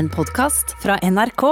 [0.00, 1.42] En podkast fra NRK.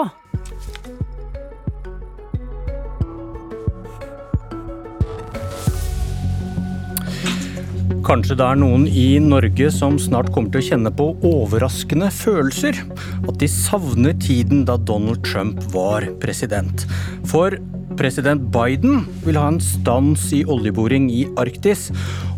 [8.06, 12.80] Kanskje det er noen i Norge som snart kommer til å kjenne på overraskende følelser.
[13.28, 16.88] At de savner tiden da Donald Trump var president.
[17.28, 17.60] For
[18.00, 21.90] president Biden vil ha en stans i oljeboring i Arktis.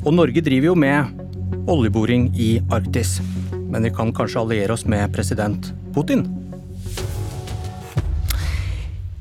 [0.02, 3.20] Og Norge driver jo med oljeboring i Arktis.
[3.70, 6.24] Men vi kan kanskje alliere oss med president Putin?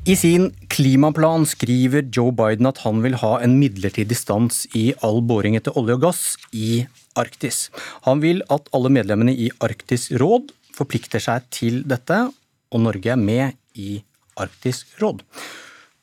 [0.08, 5.20] I sin klimaplan skriver Joe Biden at han vil ha en midlertidig stans i all
[5.22, 6.22] boring etter olje og gass
[6.56, 6.86] i
[7.20, 7.68] Arktis.
[8.06, 12.22] Han vil at alle medlemmene i Arktisk råd forplikter seg til dette,
[12.70, 14.00] og Norge er med i
[14.40, 15.20] Arktisk råd.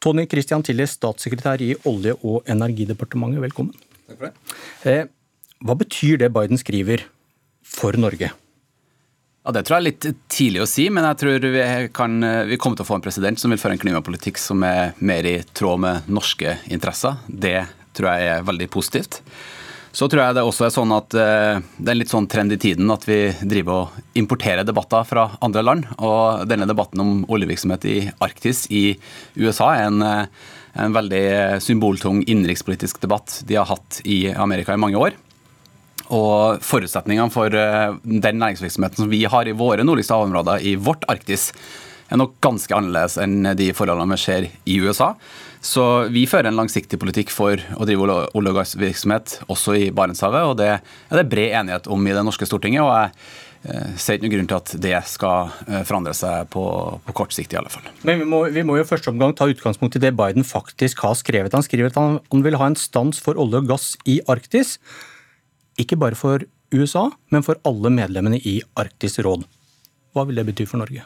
[0.04, 3.74] Tony Christian Tillis, statssekretær i Olje- og energidepartementet, velkommen.
[4.08, 4.58] Takk for det.
[4.86, 5.05] Eh,
[5.66, 7.08] hva betyr det Biden skriver
[7.66, 8.30] for Norge?
[9.48, 11.62] Ja, Det tror jeg er litt tidlig å si, men jeg tror vi,
[11.96, 12.20] kan,
[12.50, 15.24] vi kommer til å få en president som vil føre en klimapolitikk som er mer
[15.24, 17.16] i tråd med norske interesser.
[17.32, 17.62] Det
[17.96, 19.21] tror jeg er veldig positivt.
[19.96, 22.58] Så tror jeg det også er sånn at eh, det er en litt sånn trend
[22.58, 25.88] i tiden at vi driver og importerer debatter fra andre land.
[25.96, 27.96] Og denne debatten om oljevirksomhet i
[28.27, 28.84] Arktis i
[29.40, 31.24] USA er en, eh, en veldig
[31.64, 35.16] symboltung innenrikspolitisk debatt de har hatt i Amerika i mange år.
[36.13, 41.04] Og forutsetningene for eh, den næringsvirksomheten som vi har i våre nordligste havområder i vårt
[41.12, 41.52] Arktis,
[42.08, 45.14] er nok ganske annerledes enn de forholdene vi ser i USA.
[45.64, 45.84] Så
[46.14, 50.55] vi fører en langsiktig politikk for å drive olje- og gassvirksomhet også i Barentshavet, og
[50.62, 52.86] det er det bred enighet om i det norske Stortinget.
[52.86, 52.94] og
[53.68, 56.64] jeg eh, ser ikke noen grunn til at det skal eh, forandre seg på,
[57.04, 57.90] på kort sikt, i alle fall.
[58.08, 61.04] Men vi må, vi må jo i første omgang ta utgangspunkt i det Biden faktisk
[61.04, 61.58] har skrevet.
[61.58, 64.78] Han skriver at han, vil ha en stans for olje og gass i Arktis.
[65.78, 66.44] Ikke bare for
[66.74, 69.46] USA, men for alle medlemmene i Arktisk råd.
[70.14, 71.06] Hva vil det bety for Norge?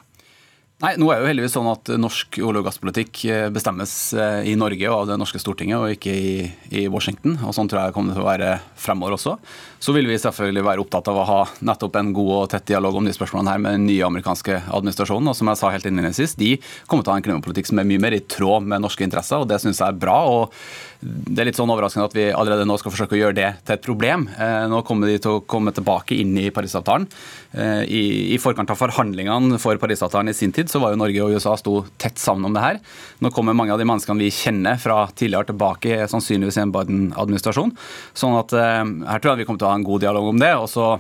[0.81, 4.47] Nei, nå er det jo heldigvis sånn at Norsk olje- og gasspolitikk eh, bestemmes eh,
[4.49, 6.31] i Norge og av det norske Stortinget, og ikke i,
[6.73, 7.35] i Washington.
[7.45, 9.35] og Sånn tror jeg kommer til å være fremover også.
[9.77, 12.97] Så vil vi selvfølgelig være opptatt av å ha nettopp en god og tett dialog
[12.97, 15.29] om de spørsmålene her med den nye amerikanske administrasjonen.
[15.29, 16.55] og som jeg sa helt innledningsvis, De
[16.89, 19.37] kommer til å ha en klimapolitikk som er mye mer i tråd med norske interesser,
[19.37, 20.17] og det syns jeg er bra.
[20.25, 20.53] og
[21.01, 23.73] det er litt sånn overraskende at vi allerede nå skal forsøke å gjøre det til
[23.73, 24.27] et problem.
[24.37, 27.07] Eh, nå kommer de til å komme tilbake inn i Parisavtalen.
[27.51, 31.35] I, I forkant av forhandlingene for Parisavtalen i sin tid så var jo Norge og
[31.35, 32.81] USA sto tett sammen om det her.
[33.23, 37.73] Nå kommer mange av de menneskene vi kjenner fra tidligere tilbake, sannsynligvis i en Biden-administrasjon.
[38.17, 40.53] Sånn at her tror jeg vi kommer til å ha en god dialog om det.
[40.55, 40.93] og så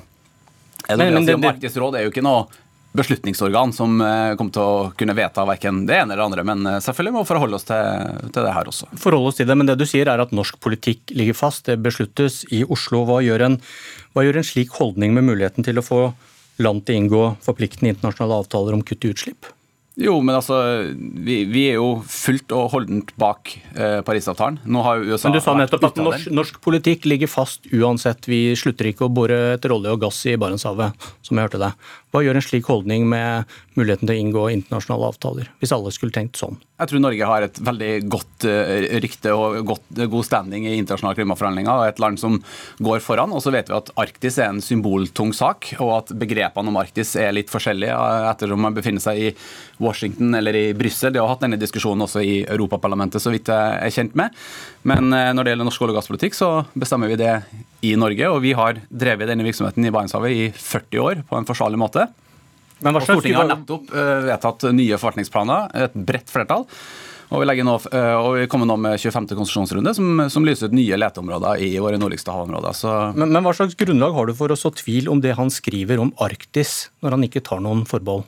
[0.87, 2.45] er det, men, men, det, det, Arktisk råd er jo ikke noe
[2.97, 4.01] beslutningsorgan som
[4.37, 7.29] kommer til å kunne vedta verken det ene eller det andre, men selvfølgelig må vi
[7.29, 8.89] forholde oss til, til, det her også.
[8.99, 11.79] Forholde oss til det, Men det du sier er at norsk politikk ligger fast, det
[11.83, 13.05] besluttes i Oslo.
[13.07, 13.57] Hva gjør en,
[14.11, 16.01] hva gjør en slik holdning med muligheten til å få
[16.61, 19.47] land til å inngå forpliktende internasjonale avtaler om kutt i utslipp?
[19.99, 20.57] Jo, men altså,
[20.95, 24.61] vi, vi, er jo fullt og holdent bak eh, Parisavtalen.
[24.63, 28.29] Nå har jo USA Men Du sa nettopp at norsk, norsk, politikk ligger fast uansett.
[28.31, 31.91] Vi slutter ikke å bore etter olje og gass i Barentshavet, som jeg hørte deg.
[32.11, 36.15] Hva gjør en slik holdning med muligheten til å inngå internasjonale avtaler, hvis alle skulle
[36.15, 36.57] tenkt sånn?
[36.81, 38.71] Jeg tror Norge har et veldig godt uh,
[39.03, 41.71] rykte og godt, uh, god standing i internasjonale klimaforhandlinger.
[41.71, 42.39] og Et land som
[42.81, 43.31] går foran.
[43.37, 47.13] Og så vet vi at Arktis er en symboltung sak, og at begrepene om Arktis
[47.21, 49.29] er litt forskjellige uh, ettersom man befinner seg i
[49.81, 51.13] Washington eller i Brussel.
[51.13, 54.33] De har hatt denne diskusjonen også i Europaparlamentet, så vidt jeg er kjent med.
[54.87, 57.35] Men når det gjelder norsk olje- og gasspolitikk, så bestemmer vi det
[57.87, 58.29] i Norge.
[58.29, 62.07] Og vi har drevet denne virksomheten i Barentshavet i 40 år på en forsvarlig måte.
[62.81, 66.65] Men og Stortinget har nettopp uh, vedtatt nye forvaltningsplaner, et bredt flertall.
[67.31, 69.29] Og vi, nå, uh, og vi kommer nå med 25.
[69.37, 72.81] konsesjonsrunde, som, som, lyser ut nye leteområder i våre nordligste havområder.
[73.15, 76.01] Men, men, hva slags grunnlag har du for å så tvil om det han skriver
[76.01, 78.27] om Arktis, når han ikke tar noen forbehold?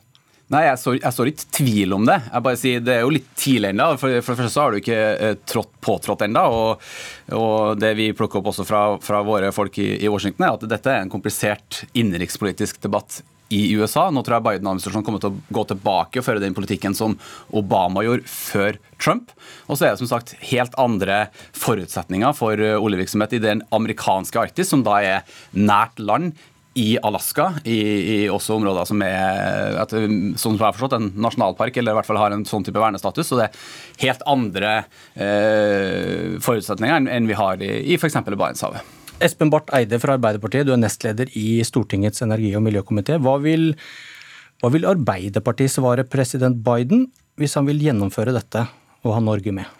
[0.52, 0.76] Nei, jeg
[1.08, 2.18] står, ikke tvil om det.
[2.28, 3.86] Jeg bare sier Det er jo litt tidlig ennå.
[3.96, 6.42] For, for, det første så har du ikke eh, trådt, påtrådt ennå.
[6.52, 6.88] Og,
[7.32, 10.66] og, det vi plukker opp også fra, fra våre folk i, i, Washington, er at
[10.68, 13.22] dette er en komplisert innenrikspolitisk debatt
[13.54, 14.10] i USA.
[14.12, 17.16] Nå tror jeg Biden-administrasjonen kommer til å gå tilbake og føre den politikken som
[17.56, 19.32] Obama gjorde før Trump.
[19.64, 24.44] Og så er det som sagt helt andre forutsetninger for eh, oljevirksomhet i den amerikanske
[24.44, 26.36] Arktis, som da er nært land
[26.74, 27.76] i Alaska, i,
[28.14, 29.92] i, også områder som er et,
[30.40, 33.30] som jeg har forstått, en nasjonalpark, eller i hvert fall har en sånn type vernestatus.
[33.30, 33.60] Så det er
[34.02, 34.72] helt andre
[35.14, 38.18] eh, forutsetninger enn vi har i, i f.eks.
[38.26, 38.82] Barentshavet.
[39.22, 43.20] Espen Barth Eide fra Arbeiderpartiet, du er nestleder i Stortingets energi- og miljøkomité.
[43.22, 43.70] Hva vil,
[44.58, 47.06] hva vil Arbeiderpartiet svare president Biden
[47.38, 48.66] hvis han vil gjennomføre dette
[49.04, 49.70] og ha Norge med?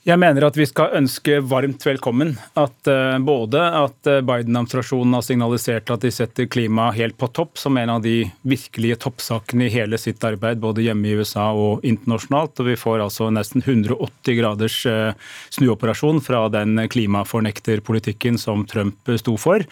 [0.00, 5.24] Jeg mener at vi skal ønske varmt velkommen at uh, både at eh, Biden-administrasjonen har
[5.26, 9.74] signalisert at de setter klima helt på topp, som en av de virkelige toppsakene i
[9.74, 12.62] hele sitt arbeid, både hjemme i USA og internasjonalt.
[12.62, 15.12] Og vi får altså nesten 180 graders uh,
[15.52, 19.66] snuoperasjon fra den klimafornekterpolitikken som Trump sto for.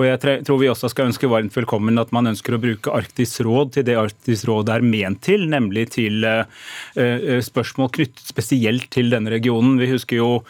[0.00, 3.44] Og jeg tror vi også skal ønske varmt velkommen at man ønsker å bruke Arktisk
[3.44, 6.24] råd til det Arktisk råd er ment til, nemlig til
[6.94, 10.42] spørsmål knyttet spesielt til denne regionen vi husker jo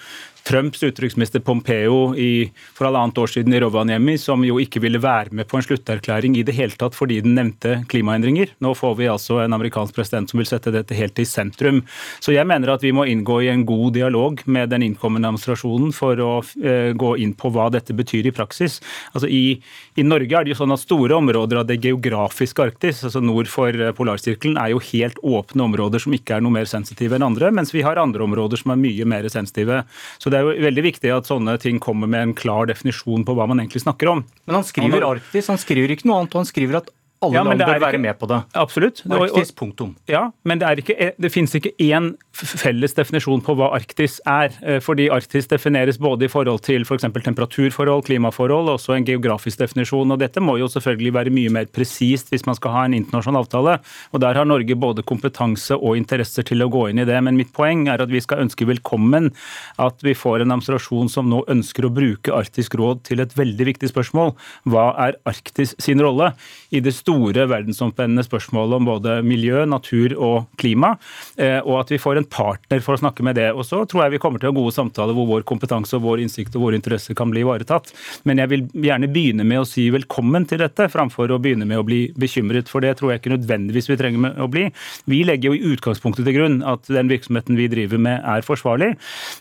[0.44, 5.32] Trumps utenriksminister Pompeo i, for halvannet år siden i Rovaniemi, som jo ikke ville være
[5.32, 8.52] med på en slutterklæring i det hele tatt fordi den nevnte klimaendringer.
[8.60, 11.80] Nå får vi altså en amerikansk president som vil sette dette helt i sentrum.
[12.20, 15.94] Så jeg mener at vi må inngå i en god dialog med den innkommende administrasjonen
[15.96, 18.82] for å eh, gå inn på hva dette betyr i praksis.
[19.14, 19.56] Altså i,
[19.96, 23.48] i, Norge er det jo sånn at store områder av det geografiske Arktis, altså nord
[23.48, 27.24] for uh, polarsirkelen, er jo helt åpne områder som ikke er noe mer sensitive enn
[27.24, 29.80] andre, mens vi har andre områder som er mye mer sensitive.
[30.20, 33.36] Så det er jo veldig viktig at sånne ting kommer med en klar definisjon på
[33.38, 34.24] hva man egentlig snakker om.
[34.48, 36.34] Men han skriver Arktis, han skriver ikke noe annet.
[36.34, 36.90] han skriver at
[37.22, 38.40] alle ja, land bør være med på det.
[38.58, 39.02] Absolutt.
[39.08, 39.94] Arktis, punktum.
[40.10, 44.52] Ja, men det, ikke, e- det finnes ikke én felles definisjon på hva Arktis er.
[44.64, 47.06] Eh, fordi Arktis defineres både i forhold til f.eks.
[47.14, 50.10] For temperaturforhold, klimaforhold, og også en geografisk definisjon.
[50.10, 53.44] og Dette må jo selvfølgelig være mye mer presist hvis man skal ha en internasjonal
[53.44, 53.78] avtale.
[54.12, 57.20] og Der har Norge både kompetanse og interesser til å gå inn i det.
[57.22, 59.30] Men mitt poeng er at vi skal ønske velkommen
[59.78, 63.70] at vi får en administrasjon som nå ønsker å bruke Arktisk råd til et veldig
[63.72, 64.34] viktig spørsmål.
[64.68, 66.32] Hva er Arktis sin rolle
[66.74, 70.94] i det store verdensomspennende spørsmålet om både miljø, natur og klima,
[71.36, 73.50] eh, og at vi får en partner for å snakke med det.
[73.52, 76.04] Og så tror jeg vi kommer til å ha gode samtaler hvor vår kompetanse og
[76.06, 77.92] vår innsikt og våre interesser kan bli ivaretatt.
[78.28, 81.82] Men jeg vil gjerne begynne med å si velkommen til dette, framfor å begynne med
[81.82, 82.70] å bli bekymret.
[82.72, 84.66] For det tror jeg ikke nødvendigvis vi trenger å bli.
[85.10, 88.94] Vi legger jo i utgangspunktet til grunn at den virksomheten vi driver med er forsvarlig.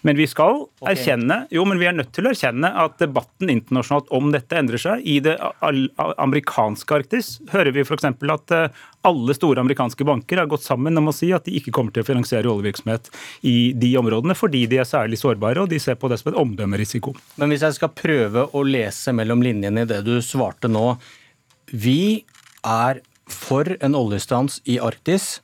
[0.04, 0.94] Men vi skal okay.
[0.94, 4.81] erkjenne jo, men vi er nødt til å erkjenne at debatten internasjonalt om dette endrer
[4.81, 5.04] seg.
[5.04, 8.09] I det amerikanske Arktis hører vi f.eks.
[8.09, 11.73] at eh, alle store amerikanske banker har gått sammen om å si at de ikke
[11.75, 13.09] kommer til å finansiere oljevirksomhet
[13.50, 16.41] i de områdene, fordi de er særlig sårbare og de ser på det som en
[16.45, 17.15] omdømmerisiko.
[17.41, 20.95] Men hvis jeg skal prøve å lese mellom linjene i det du svarte nå.
[21.73, 22.23] Vi
[22.63, 25.38] er for en oljestans i Arktis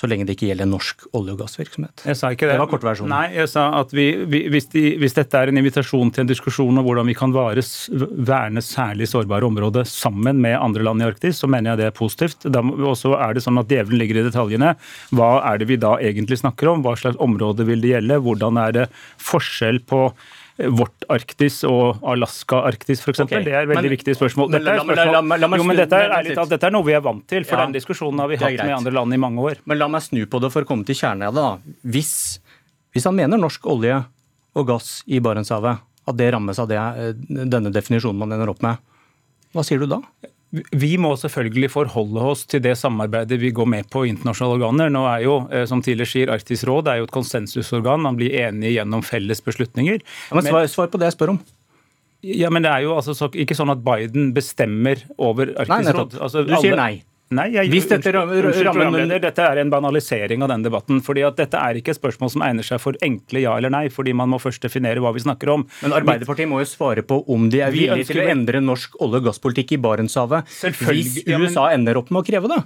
[0.00, 2.06] så lenge det ikke gjelder norsk olje- og gassvirksomhet.
[2.08, 2.54] Jeg sa ikke det.
[2.56, 3.12] Det var kortversjonen.
[3.12, 6.30] Nei, jeg sa at vi, vi, hvis, de, hvis, dette er en invitasjon til en
[6.30, 11.08] diskusjon om hvordan vi kan vares, verne særlig sårbare områder sammen med andre land i
[11.10, 12.48] Arktis, så mener jeg det er positivt.
[12.48, 14.72] Og også er det sånn at Djevelen ligger i detaljene.
[15.12, 16.86] Hva er det vi da egentlig snakker om?
[16.86, 18.22] Hva slags område vil det gjelde?
[18.24, 18.88] Hvordan er det
[19.20, 20.06] forskjell på
[20.68, 23.22] vårt Arktis og Alaska-Arktis f.eks.
[23.24, 23.42] Okay.
[23.46, 24.50] Det er veldig men, viktig spørsmål.
[24.52, 25.46] Dette er, spørsmål.
[25.60, 27.76] Jo, men dette er, talt, dette er noe vi er vant til, for ja, den
[27.78, 29.62] diskusjonen har vi hatt med andre land i mange år.
[29.70, 31.46] Men la meg snu på det for å komme til kjernen av det.
[31.46, 31.76] da.
[31.96, 32.12] Hvis,
[32.96, 34.02] hvis han mener norsk olje
[34.58, 38.62] og gass i Barentshavet, at det rammes av det, eh, denne definisjonen man ender opp
[38.66, 38.80] med,
[39.54, 40.00] hva sier du da?
[40.50, 44.90] Vi må selvfølgelig forholde oss til det samarbeidet vi går med på i internasjonale organer.
[44.90, 48.02] Nå er jo, eh, som tidligere sier, Arktisk råd er jo et konsensusorgan.
[48.02, 50.02] Man blir enige gjennom felles beslutninger.
[50.02, 51.40] Ja, men svar, svar, på det jeg spør om.
[52.26, 56.18] Ja, men det er jo altså ikke sånn at Biden bestemmer over Arktisk råd.
[56.18, 57.04] Altså, du sier nei.
[57.30, 60.98] Nei, jeg, Hvis dette rammer, rammer Dette er en banalisering av den debatten.
[61.06, 63.84] fordi at Dette er ikke et spørsmål som egner seg for enkle ja eller nei,
[63.94, 65.62] fordi man må først definere hva vi snakker om.
[65.84, 69.22] Men Arbeiderpartiet må jo svare på om de er villige til å endre norsk olje-
[69.22, 70.50] og gasspolitikk i Barentshavet
[70.90, 72.64] hvis USA ender opp med å kreve det?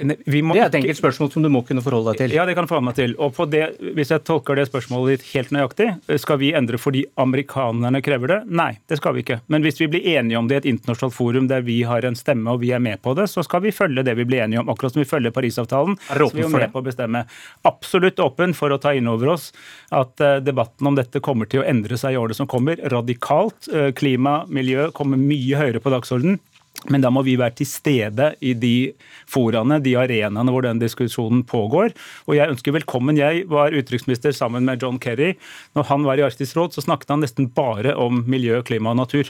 [0.00, 2.36] Det er et enkelt spørsmål som du må kunne forholde deg til.
[2.38, 3.14] Ja, det kan jeg forholde meg til.
[3.20, 3.62] Og det,
[3.96, 5.88] Hvis jeg tolker det spørsmålet ditt helt nøyaktig,
[6.22, 8.40] skal vi endre fordi amerikanerne krever det?
[8.48, 9.40] Nei, det skal vi ikke.
[9.52, 12.18] Men hvis vi blir enige om det i et internasjonalt forum der vi har en
[12.18, 14.62] stemme og vi er med på det, så skal vi følge det vi blir enige
[14.62, 14.72] om.
[14.72, 15.98] Akkurat som vi følger Parisavtalen.
[16.10, 17.24] Er så vi er med på å bestemme.
[17.68, 19.50] Absolutt åpen for å ta inn over oss
[19.94, 22.80] at eh, debatten om dette kommer til å endre seg i årene som kommer.
[22.92, 23.68] Radikalt.
[23.72, 26.40] Eh, klima, miljø kommer mye høyere på dagsordenen.
[26.88, 28.92] Men da må vi være til stede i de
[29.28, 31.92] foraene, de arenaene hvor den diskusjonen pågår.
[32.26, 33.18] Og jeg ønsker velkommen.
[33.20, 35.34] Jeg var utenriksminister sammen med John Kerry.
[35.76, 39.00] Når han var i Arktisk råd, så snakket han nesten bare om miljø, klima og
[39.02, 39.28] natur.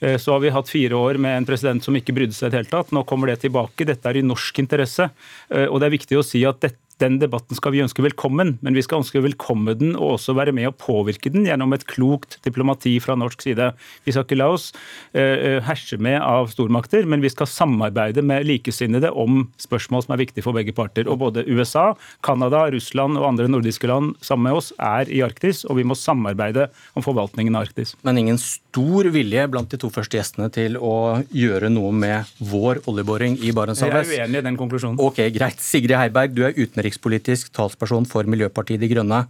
[0.00, 2.52] Eh, så har vi hatt fire år med en president som ikke brydde seg i
[2.52, 2.92] det hele tatt.
[2.92, 3.88] Nå kommer det tilbake.
[3.88, 5.08] Dette er i norsk interesse.
[5.48, 8.56] Eh, og det er viktig å si at dette den debatten skal vi ønske velkommen,
[8.64, 11.86] men vi skal ønske velkommen den og også være med å påvirke den gjennom et
[11.88, 13.70] klokt diplomati fra norsk side.
[14.04, 14.70] Vi skal ikke la oss
[15.16, 20.22] uh, herse med av stormakter, men vi skal samarbeide med likesinnede om spørsmål som er
[20.24, 21.08] viktige for begge parter.
[21.10, 21.90] Og både USA,
[22.26, 25.96] Canada, Russland og andre nordiske land sammen med oss er i Arktis, og vi må
[25.98, 27.94] samarbeide om forvaltningen av Arktis.
[28.06, 32.82] Men ingen stor vilje blant de to første gjestene til å gjøre noe med vår
[32.90, 34.08] oljeboring i Barentshavet?
[34.08, 35.00] Jeg er uenig i den konklusjonen.
[35.02, 35.60] Ok, greit.
[35.64, 39.24] Sigrid Heiberg, du er utenriks utenrikspolitisk talsperson for Miljøpartiet De Grønne.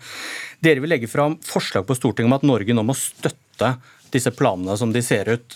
[0.61, 3.77] Dere vil legge fram forslag på Stortinget om at Norge nå må støtte
[4.11, 5.55] disse planene som de ser ut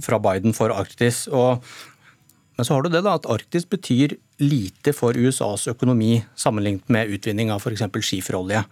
[0.00, 1.26] fra Biden for Arktis.
[1.28, 1.62] Og
[2.58, 7.12] men så har du det da, at Arktis betyr lite for USAs økonomi sammenlignet med
[7.14, 7.84] utvinning av f.eks.
[8.02, 8.64] skiferolje,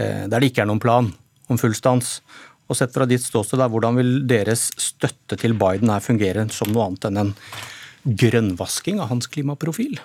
[0.00, 1.10] eh, der det ikke er noen plan
[1.52, 2.22] om full stans.
[2.66, 6.88] Og sett fra ditt ståsted, hvordan vil deres støtte til Biden her fungere som noe
[6.88, 7.34] annet enn en
[8.08, 10.00] grønnvasking av hans klimaprofil?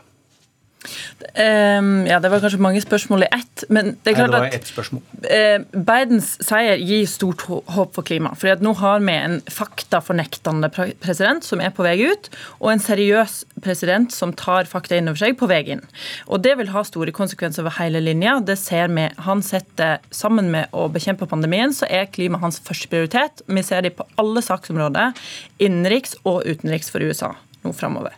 [0.82, 3.64] Um, ja, Det var kanskje mange spørsmål i ett.
[3.70, 5.04] men det er klart Nei, det spørsmål.
[5.24, 8.34] Uh, Bidens seier gir stort håp for klima.
[8.36, 10.70] fordi at Nå har vi en faktafornektende
[11.00, 15.22] president som er på vei ut, og en seriøs president som tar fakta inn over
[15.22, 15.86] seg på vei inn.
[16.28, 18.40] Og Det vil ha store konsekvenser over hele linja.
[18.40, 19.08] Det ser vi.
[19.18, 23.42] Han setter, Sammen med å bekjempe pandemien, så er klima hans første prioritet.
[23.48, 25.14] Vi ser det på alle saksområder,
[25.60, 28.16] innenriks og utenriks for USA nå framover.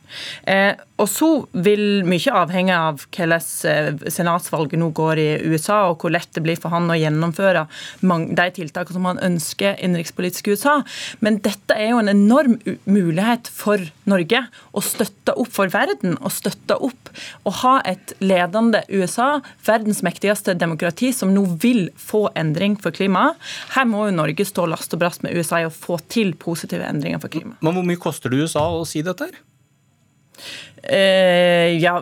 [0.48, 1.28] Eh, og så
[1.66, 6.44] vil mye avhenge av hvordan eh, senatsvalget nå går i USA, og hvor lett det
[6.46, 7.66] blir for han å gjennomføre
[8.04, 10.76] de tiltakene som han ønsker innenrikspolitisk i USA.
[11.26, 16.34] Men dette er jo en enorm mulighet for Norge å støtte opp for verden, og
[16.36, 17.12] støtte opp
[17.44, 23.40] og ha et ledende USA, verdens mektigste demokrati, som nå vil få endring for klimaet.
[23.74, 26.86] Her må jo Norge stå last og brast med USA i å få til positive
[26.86, 27.58] endringer for klimaet.
[27.66, 29.32] Men hvor mye koster det USA å si dette?
[29.32, 29.53] her?
[30.84, 31.94] Eh, ja,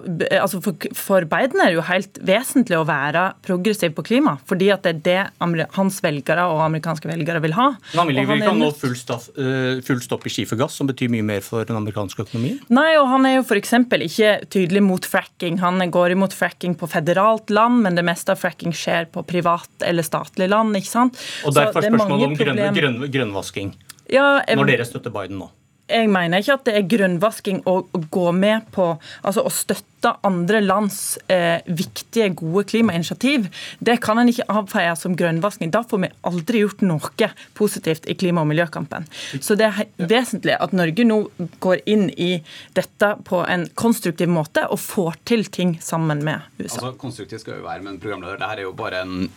[0.42, 4.40] altså for, for, Biden er det jo helt vesentlig å være progressiv på klima.
[4.50, 7.68] fordi at det er det hans velgere og amerikanske velgere vil ha.
[7.92, 11.28] Men han vil ikke ha nå full, uh, full stopp i skifergass, som betyr mye
[11.28, 12.58] mer for den amerikanske økonomien?
[12.74, 13.78] Nei, og han er jo f.eks.
[14.10, 15.62] ikke tydelig mot fracking.
[15.62, 19.86] Han går imot fracking på federalt land, men det meste av fracking skjer på privat
[19.86, 20.74] eller statlig land.
[20.82, 21.22] ikke sant?
[21.46, 23.76] Og derfor spørsmålet om grønn, grønn, grønnvasking.
[24.12, 25.54] Ja, når dere støtter Biden nå?
[25.92, 27.82] Jeg mener ikke at det er grønnvasking å,
[28.12, 28.88] gå med på
[29.22, 33.48] altså å støtte andre lands eh, viktige, gode klimainitiativ.
[33.80, 35.72] Det kan en ikke avfeie som grønnvasking.
[35.74, 39.06] Da får vi aldri gjort noe positivt i klima- og miljøkampen.
[39.40, 41.20] Så det er vesentlig at Norge nå
[41.64, 42.32] går inn i
[42.78, 46.82] dette på en konstruktiv måte og får til ting sammen med USA.
[46.82, 49.28] Altså, konstruktivt skal jo være, men programleder, dette er jo bare en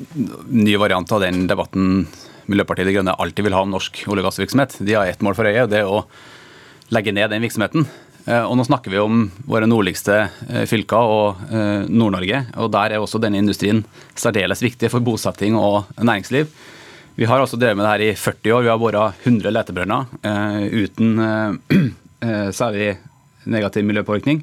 [0.48, 2.06] ny variant av den debatten
[2.50, 4.78] Miljøpartiet De Grønne alltid vil ha om norsk olje- og gassvirksomhet.
[4.84, 6.04] De har ett mål for øye, og det er å
[6.92, 7.86] legge ned den virksomheten.
[8.24, 10.16] Eh, og nå snakker vi om våre nordligste
[10.48, 12.44] eh, fylker og eh, Nord-Norge.
[12.56, 13.84] og Der er også denne industrien
[14.16, 16.48] særdeles viktig for bosetting og næringsliv.
[17.14, 18.62] Vi har altså drevet med det her i 40 år.
[18.64, 20.08] Vi har bora 100 letebrønner
[20.74, 21.12] uten
[22.58, 22.96] særlig
[23.46, 24.40] negativ miljøpåvirkning.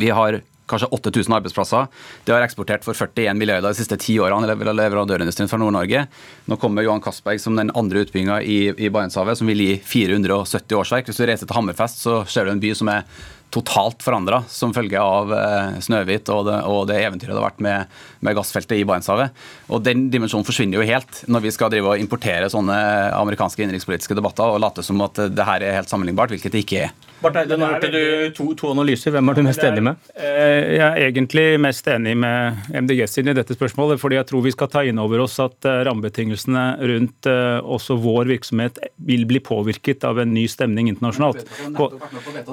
[0.00, 0.38] Vi har
[0.70, 1.86] kanskje 8000 arbeidsplasser.
[2.26, 6.06] De har eksportert for 41 milliarder de siste ti årene leverandørindustrien fra Nord-Norge.
[6.50, 10.78] Nå kommer Johan Castberg som den andre utbygginga i, i Barentshavet, som vil gi 470
[10.80, 11.08] årsverk.
[11.10, 13.06] Hvis du reiser til Hammerfest, så ser du en by som er
[13.54, 17.62] totalt forandra som følge av eh, Snøhvit og det, og det, eventyret det har vært
[17.64, 17.94] med,
[18.26, 19.44] med gassfeltet i Barentshavet.
[19.70, 22.76] Og Den dimensjonen forsvinner jo helt når vi skal drive og importere sånne
[23.16, 26.82] amerikanske innenrikspolitiske debatter og late som at det her er helt sammenlignbart, hvilket det ikke
[26.88, 26.96] er.
[27.22, 28.00] Barth Eide, nå hørte du
[28.36, 29.14] to, to, analyser.
[29.14, 30.08] Hvem er du mest enig med?
[30.20, 34.00] Eh, jeg er egentlig mest enig med MDG sin i dette spørsmålet.
[34.00, 37.96] fordi jeg tror vi skal ta inn over oss at eh, rammebetingelsene rundt eh, også
[38.04, 41.46] vår virksomhet vil bli påvirket av en ny stemning internasjonalt.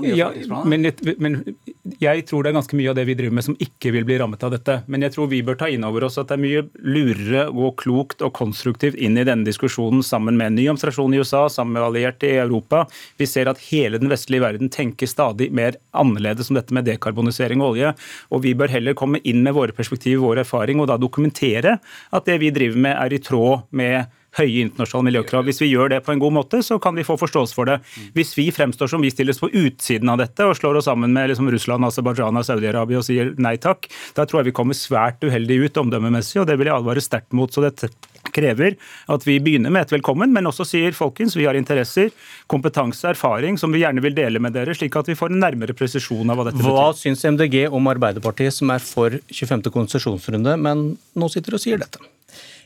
[0.07, 0.31] Ja,
[0.63, 1.41] men, men
[1.83, 4.15] jeg tror det er ganske mye av det vi driver med som ikke vil bli
[4.21, 4.77] rammet av dette.
[4.87, 7.75] Men jeg tror vi bør ta inn over oss at det er mye lurere og
[7.81, 11.75] klokt og konstruktivt inn i denne diskusjonen sammen med en ny administrasjon i USA, sammen
[11.75, 12.85] med allierte i Europa.
[13.19, 17.59] Vi ser at hele den vestlige verden tenker stadig mer annerledes om dette med dekarbonisering
[17.59, 17.91] og olje.
[18.31, 22.29] Og vi bør heller komme inn med våre perspektiver, vår erfaring, og da dokumentere at
[22.29, 25.45] det vi driver med er i tråd med høye internasjonale miljøkrav.
[25.47, 27.79] Hvis vi gjør det på en god måte, så kan vi få forståelse for det.
[28.17, 31.31] Hvis vi fremstår som vi stilles på utsiden av dette og slår oss sammen med
[31.31, 35.23] liksom Russland, Aserbajdsjan og Saudi-Arabia og sier nei takk, da tror jeg vi kommer svært
[35.25, 37.53] uheldig ut omdømmemessig, og det vil jeg advare sterkt mot.
[37.53, 37.91] så dette
[38.33, 38.77] krever
[39.11, 42.09] at vi begynner med et velkommen, men også sier folkens, vi har interesser,
[42.51, 45.75] kompetanse, erfaring som vi gjerne vil dele med dere, slik at vi får en nærmere
[45.77, 46.79] presisjon av hva dette hva betyr.
[46.79, 49.67] Hva syns MDG om Arbeiderpartiet, som er for 25.
[49.73, 50.85] konsesjonsrunde, men
[51.19, 52.01] nå sitter og sier dette?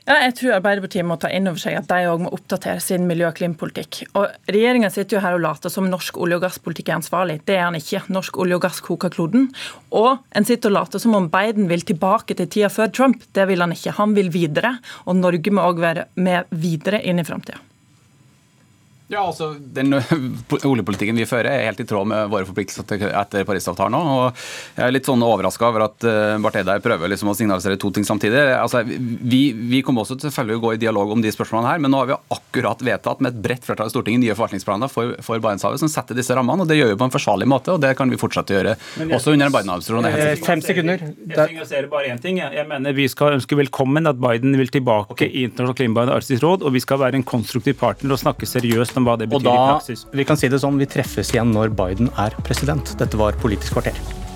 [0.07, 3.03] Ja, jeg tror Arbeiderpartiet må ta inn over seg at de òg må oppdatere sin
[3.09, 4.05] miljø- og klimapolitikk.
[4.15, 7.41] Og Regjeringa sitter jo her og later som norsk olje- og gasspolitikk er ansvarlig.
[7.43, 8.05] Det er han ikke.
[8.15, 9.49] Norsk olje og gass koker kloden.
[9.91, 13.27] Og en sitter og later som om Biden vil tilbake til tida før Trump.
[13.35, 13.97] Det vil han ikke.
[13.99, 14.77] Han vil videre.
[15.11, 17.59] Og Norge må òg være med videre inn i framtida.
[19.07, 19.93] Ja, altså, Den
[20.71, 24.01] oljepolitikken vi fører er helt i tråd med våre forpliktelser etter Parisavtalen nå.
[24.03, 24.41] og
[24.75, 27.91] Jeg er litt sånn overraska over at uh, Barth Eide prøver liksom å signalisere to
[27.95, 28.41] ting samtidig.
[28.57, 31.93] Altså, vi, vi kommer også selvfølgelig å gå i dialog om de spørsmålene her, men
[31.93, 35.39] nå har vi akkurat vedtatt med et bredt flertall i Stortinget nye forvaltningsplaner for, for
[35.43, 36.67] Barentshavet som setter disse rammene.
[36.67, 38.75] og Det gjør vi på en forsvarlig måte, og det kan vi fortsette å gjøre
[38.75, 40.43] jeg, også under en Biden-administrasjon.
[40.43, 41.07] Fem sekunder.
[41.07, 42.41] Jeg signaliserer bare én ting.
[42.43, 45.31] Jeg mener Vi skal ønske velkommen at Biden vil tilbake okay.
[45.31, 48.49] i internasjonalt klimaarbeid og arktisk råd, og vi skal være en konstruktiv partner og snakke
[48.49, 50.05] seriøst om hva det betyr da, i praksis.
[50.13, 52.95] Vi kan si det sånn, vi treffes igjen når Biden er president.
[52.99, 54.26] Dette var Politisk kvarter.